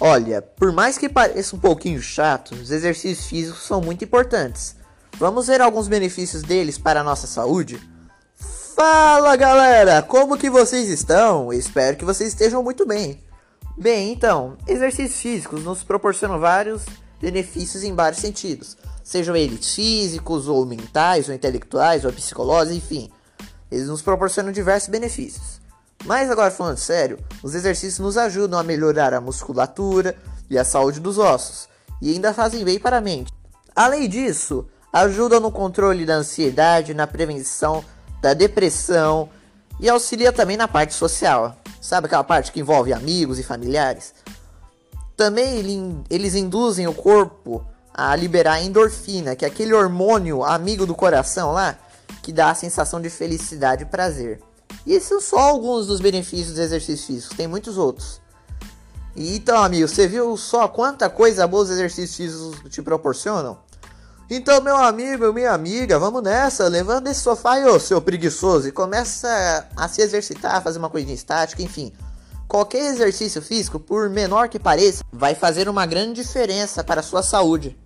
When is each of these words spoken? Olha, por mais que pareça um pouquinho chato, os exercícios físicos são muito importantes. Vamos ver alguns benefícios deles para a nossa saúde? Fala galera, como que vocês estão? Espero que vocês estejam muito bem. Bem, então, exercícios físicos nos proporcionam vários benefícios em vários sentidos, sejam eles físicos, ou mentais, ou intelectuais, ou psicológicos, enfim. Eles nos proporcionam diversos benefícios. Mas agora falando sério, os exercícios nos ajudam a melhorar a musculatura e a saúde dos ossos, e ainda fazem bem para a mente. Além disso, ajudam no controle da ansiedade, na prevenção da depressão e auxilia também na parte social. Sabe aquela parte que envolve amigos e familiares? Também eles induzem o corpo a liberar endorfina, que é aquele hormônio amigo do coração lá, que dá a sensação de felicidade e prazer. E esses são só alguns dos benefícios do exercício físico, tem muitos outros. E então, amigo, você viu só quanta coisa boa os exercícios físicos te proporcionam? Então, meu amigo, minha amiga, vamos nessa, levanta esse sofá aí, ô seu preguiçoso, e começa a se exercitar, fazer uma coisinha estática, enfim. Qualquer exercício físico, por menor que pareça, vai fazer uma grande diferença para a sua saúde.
Olha, 0.00 0.42
por 0.42 0.72
mais 0.72 0.98
que 0.98 1.08
pareça 1.08 1.54
um 1.54 1.58
pouquinho 1.58 2.00
chato, 2.02 2.54
os 2.54 2.70
exercícios 2.70 3.26
físicos 3.26 3.62
são 3.62 3.80
muito 3.80 4.04
importantes. 4.04 4.76
Vamos 5.18 5.46
ver 5.46 5.60
alguns 5.60 5.86
benefícios 5.86 6.42
deles 6.42 6.76
para 6.76 7.00
a 7.00 7.04
nossa 7.04 7.26
saúde? 7.26 7.80
Fala 8.74 9.36
galera, 9.36 10.02
como 10.02 10.36
que 10.36 10.50
vocês 10.50 10.88
estão? 10.88 11.52
Espero 11.52 11.96
que 11.96 12.04
vocês 12.04 12.30
estejam 12.30 12.62
muito 12.62 12.84
bem. 12.84 13.22
Bem, 13.78 14.12
então, 14.12 14.56
exercícios 14.66 15.20
físicos 15.20 15.62
nos 15.62 15.84
proporcionam 15.84 16.40
vários 16.40 16.82
benefícios 17.20 17.84
em 17.84 17.94
vários 17.94 18.20
sentidos, 18.20 18.76
sejam 19.02 19.34
eles 19.34 19.74
físicos, 19.74 20.48
ou 20.48 20.66
mentais, 20.66 21.28
ou 21.28 21.34
intelectuais, 21.34 22.04
ou 22.04 22.12
psicológicos, 22.12 22.76
enfim. 22.76 23.10
Eles 23.70 23.86
nos 23.86 24.02
proporcionam 24.02 24.52
diversos 24.52 24.88
benefícios. 24.88 25.60
Mas 26.04 26.30
agora 26.30 26.50
falando 26.50 26.76
sério, 26.76 27.18
os 27.42 27.54
exercícios 27.54 27.98
nos 27.98 28.18
ajudam 28.18 28.58
a 28.58 28.62
melhorar 28.62 29.14
a 29.14 29.20
musculatura 29.20 30.14
e 30.50 30.58
a 30.58 30.64
saúde 30.64 31.00
dos 31.00 31.18
ossos, 31.18 31.66
e 32.00 32.12
ainda 32.12 32.34
fazem 32.34 32.62
bem 32.62 32.78
para 32.78 32.98
a 32.98 33.00
mente. 33.00 33.32
Além 33.74 34.08
disso, 34.08 34.66
ajudam 34.92 35.40
no 35.40 35.50
controle 35.50 36.04
da 36.04 36.14
ansiedade, 36.14 36.92
na 36.92 37.06
prevenção 37.06 37.82
da 38.20 38.34
depressão 38.34 39.30
e 39.80 39.88
auxilia 39.88 40.32
também 40.32 40.56
na 40.56 40.68
parte 40.68 40.94
social. 40.94 41.56
Sabe 41.80 42.06
aquela 42.06 42.22
parte 42.22 42.52
que 42.52 42.60
envolve 42.60 42.92
amigos 42.92 43.38
e 43.38 43.42
familiares? 43.42 44.14
Também 45.16 46.04
eles 46.10 46.34
induzem 46.34 46.86
o 46.86 46.94
corpo 46.94 47.64
a 47.92 48.14
liberar 48.14 48.60
endorfina, 48.60 49.34
que 49.34 49.44
é 49.44 49.48
aquele 49.48 49.72
hormônio 49.72 50.44
amigo 50.44 50.84
do 50.84 50.94
coração 50.94 51.52
lá, 51.52 51.78
que 52.22 52.32
dá 52.32 52.50
a 52.50 52.54
sensação 52.54 53.00
de 53.00 53.08
felicidade 53.08 53.84
e 53.84 53.86
prazer. 53.86 54.40
E 54.86 54.92
esses 54.92 55.08
são 55.08 55.20
só 55.20 55.38
alguns 55.38 55.86
dos 55.86 56.00
benefícios 56.00 56.54
do 56.54 56.60
exercício 56.60 57.06
físico, 57.06 57.34
tem 57.34 57.46
muitos 57.46 57.78
outros. 57.78 58.20
E 59.16 59.36
então, 59.36 59.62
amigo, 59.62 59.86
você 59.86 60.08
viu 60.08 60.36
só 60.36 60.66
quanta 60.66 61.08
coisa 61.08 61.46
boa 61.46 61.62
os 61.62 61.70
exercícios 61.70 62.16
físicos 62.16 62.70
te 62.70 62.82
proporcionam? 62.82 63.58
Então, 64.28 64.60
meu 64.62 64.76
amigo, 64.76 65.32
minha 65.32 65.52
amiga, 65.52 65.98
vamos 65.98 66.22
nessa, 66.22 66.66
levanta 66.66 67.10
esse 67.10 67.20
sofá 67.20 67.52
aí, 67.54 67.64
ô 67.64 67.78
seu 67.78 68.00
preguiçoso, 68.00 68.66
e 68.66 68.72
começa 68.72 69.68
a 69.76 69.86
se 69.86 70.00
exercitar, 70.00 70.62
fazer 70.62 70.78
uma 70.78 70.88
coisinha 70.88 71.14
estática, 71.14 71.62
enfim. 71.62 71.92
Qualquer 72.48 72.90
exercício 72.92 73.42
físico, 73.42 73.78
por 73.78 74.08
menor 74.08 74.48
que 74.48 74.58
pareça, 74.58 75.04
vai 75.12 75.34
fazer 75.34 75.68
uma 75.68 75.86
grande 75.86 76.22
diferença 76.22 76.82
para 76.82 77.00
a 77.00 77.04
sua 77.04 77.22
saúde. 77.22 77.78